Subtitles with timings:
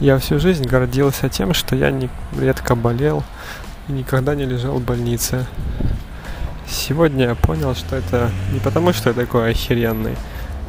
[0.00, 3.22] Я всю жизнь гордился тем, что я не, редко болел
[3.86, 5.46] и никогда не лежал в больнице.
[6.66, 10.16] Сегодня я понял, что это не потому, что я такой охеренный,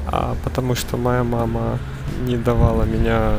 [0.05, 1.79] а потому что моя мама
[2.25, 3.37] не давала меня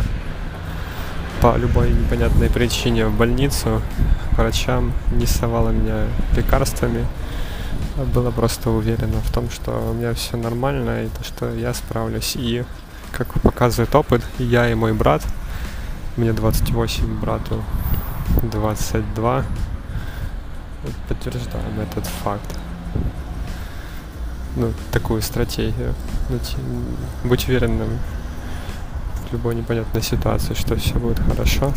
[1.43, 3.83] по любой непонятной причине в больницу
[4.31, 7.07] врачам, не совала меня лекарствами,
[8.15, 12.35] была просто уверена в том, что у меня все нормально и то, что я справлюсь.
[12.35, 12.65] И,
[13.11, 15.21] как показывает опыт, я и мой брат,
[16.17, 17.63] мне 28, брату
[18.43, 19.45] 22,
[21.09, 22.59] подтверждаем этот факт.
[24.57, 25.95] Ну, такую стратегию.
[27.25, 27.99] Быть уверенным
[29.29, 31.73] в любой непонятной ситуации, что все будет хорошо.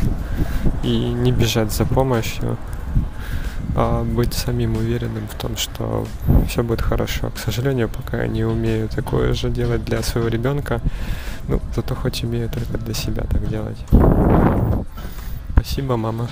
[0.83, 2.57] И не бежать за помощью,
[4.05, 6.07] быть самим уверенным в том, что
[6.47, 7.29] все будет хорошо.
[7.29, 10.81] К сожалению, пока я не умею такое же делать для своего ребенка,
[11.47, 13.77] ну, зато хоть умею только для себя так делать.
[15.53, 16.29] Спасибо, мама.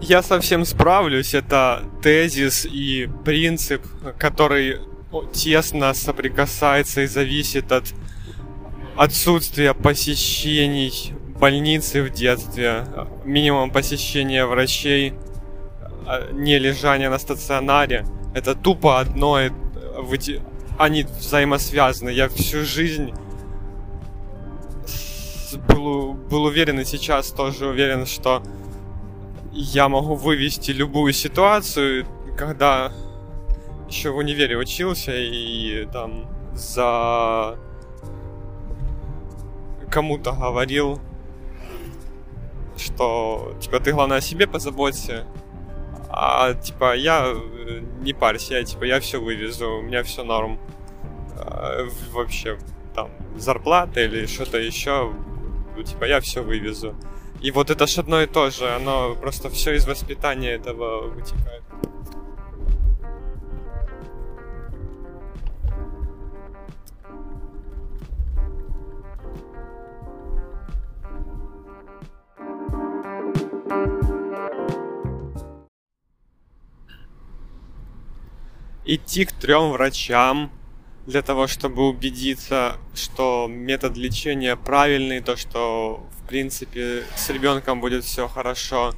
[0.00, 1.34] Я совсем справлюсь.
[1.34, 3.82] Это тезис и принцип,
[4.18, 4.80] который
[5.32, 7.84] тесно соприкасается и зависит от
[8.96, 12.84] отсутствия посещений больницы в детстве,
[13.24, 15.14] минимум посещения врачей,
[16.06, 18.06] а, не лежания на стационаре.
[18.34, 19.38] Это тупо одно,
[20.78, 22.10] они взаимосвязаны.
[22.10, 23.12] Я всю жизнь
[25.68, 28.42] был, был уверен и сейчас тоже уверен, что
[29.52, 32.92] я могу вывести любую ситуацию, когда
[33.86, 37.58] еще в универе учился и там за
[39.90, 41.00] кому-то говорил,
[42.78, 45.26] что типа ты главное о себе позаботься,
[46.08, 50.58] а типа я э, не парься, я типа я все вывезу, у меня все норм.
[51.36, 52.58] А, вообще
[52.94, 55.12] там зарплата или что-то еще,
[55.84, 56.94] типа я все вывезу.
[57.42, 61.62] И вот это ж одно и то же, оно просто все из воспитания этого вытекает.
[78.84, 80.50] идти к трем врачам
[81.06, 88.04] для того, чтобы убедиться, что метод лечения правильный, то, что в принципе с ребенком будет
[88.04, 88.94] все хорошо.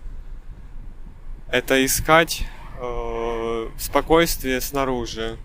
[1.50, 2.42] Это искать
[2.80, 5.38] э, спокойствие снаружи.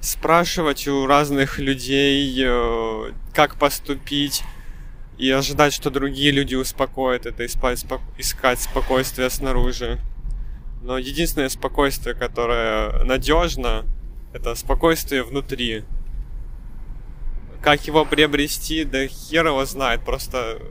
[0.00, 4.44] Спрашивать у разных людей, э, как поступить,
[5.18, 9.98] и ожидать, что другие люди успокоят это, искать спокойствие снаружи.
[10.82, 13.86] Но единственное спокойствие, которое надежно,
[14.36, 15.84] это спокойствие внутри.
[17.62, 20.62] Как его приобрести, да хер его знает, просто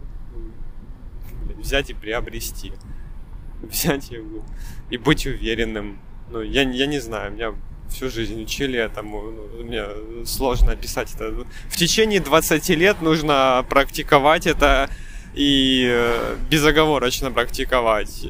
[1.58, 2.74] взять и приобрести.
[3.62, 4.46] Взять его
[4.92, 6.00] и быть уверенным.
[6.30, 7.54] Ну, я, я не знаю, меня
[7.90, 9.32] всю жизнь учили этому.
[9.32, 9.84] Ну, мне
[10.26, 11.32] сложно описать это.
[11.70, 14.90] В течение 20 лет нужно практиковать это
[15.34, 18.28] и э, безоговорочно практиковать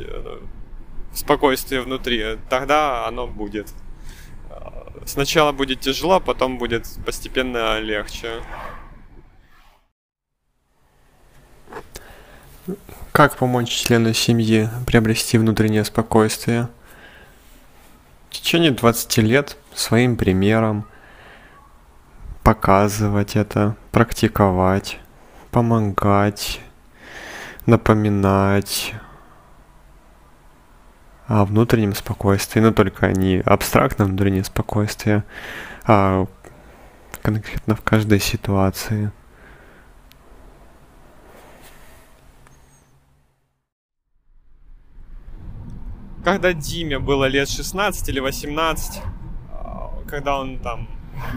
[1.13, 2.38] спокойствие внутри.
[2.50, 3.74] Тогда оно будет.
[5.06, 8.42] Сначала будет тяжело, потом будет постепенно легче.
[13.12, 16.68] Как помочь члену семьи приобрести внутреннее спокойствие?
[18.30, 20.86] В течение 20 лет своим примером
[22.44, 25.00] показывать это, практиковать,
[25.52, 26.60] помогать,
[27.66, 28.94] напоминать,
[31.28, 35.24] о внутреннем спокойствии, но только не абстрактном внутреннем спокойствии,
[35.86, 36.27] а
[37.22, 39.12] конкретно в каждой ситуации.
[46.24, 49.01] Когда Диме было лет 16 или 18,
[49.51, 50.88] а, когда он там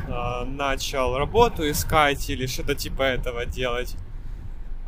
[0.09, 3.97] а, начал работу искать или что-то типа этого делать,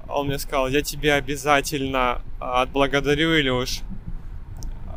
[0.09, 3.83] он мне сказал, я тебе обязательно отблагодарю, Илюш,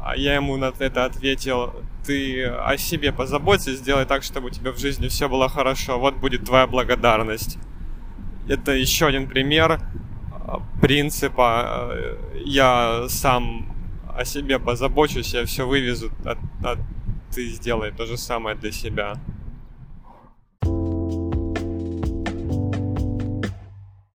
[0.05, 1.73] а я ему на это ответил,
[2.05, 5.97] ты о себе позаботься, сделай так, чтобы у тебя в жизни все было хорошо.
[6.00, 7.57] Вот будет твоя благодарность.
[8.47, 9.79] Это еще один пример
[10.31, 13.73] а, принципа э, я сам
[14.13, 16.75] о себе позабочусь, я все вывезу, а, а
[17.33, 19.15] ты сделай то же самое для себя.